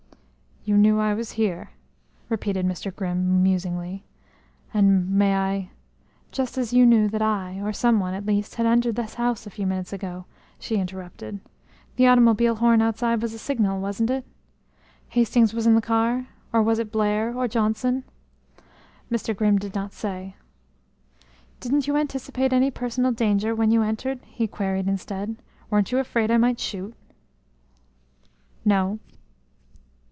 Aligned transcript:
"You 0.63 0.77
knew 0.77 0.99
I 0.99 1.15
was 1.15 1.31
here," 1.31 1.71
repeated 2.29 2.67
Mr. 2.67 2.95
Grimm 2.95 3.41
musingly. 3.41 4.05
"And, 4.71 5.09
may 5.09 5.35
I?" 5.35 5.71
"Just 6.31 6.55
as 6.55 6.71
you 6.71 6.85
knew 6.85 7.07
that 7.07 7.21
I, 7.23 7.59
or 7.63 7.73
some 7.73 7.99
one, 7.99 8.13
at 8.13 8.27
least, 8.27 8.53
had 8.55 8.67
entered 8.67 8.95
this 8.95 9.15
house 9.15 9.47
a 9.47 9.49
few 9.49 9.65
minutes 9.65 9.91
ago," 9.91 10.25
she 10.59 10.75
interrupted. 10.77 11.39
"The 11.95 12.05
automobile 12.05 12.57
horn 12.57 12.79
outside 12.79 13.23
was 13.23 13.33
a 13.33 13.39
signal, 13.39 13.81
wasn't 13.81 14.11
it? 14.11 14.23
Hastings 15.09 15.51
was 15.51 15.65
in 15.65 15.73
the 15.73 15.81
car? 15.81 16.27
Or 16.53 16.61
was 16.61 16.77
it 16.77 16.91
Blair 16.91 17.35
or 17.35 17.47
Johnson?" 17.47 18.03
Mr. 19.11 19.35
Grimm 19.35 19.57
did 19.57 19.73
not 19.73 19.93
say. 19.93 20.35
"Didn't 21.59 21.87
you 21.87 21.97
anticipate 21.97 22.53
any 22.53 22.69
personal 22.69 23.11
danger 23.11 23.55
when 23.55 23.71
you 23.71 23.81
entered?" 23.81 24.19
he 24.25 24.45
queried 24.45 24.87
instead. 24.87 25.37
"Weren't 25.71 25.91
you 25.91 25.97
afraid 25.97 26.29
I 26.29 26.37
might 26.37 26.59
shoot?" 26.59 26.93
"No." 28.63 28.99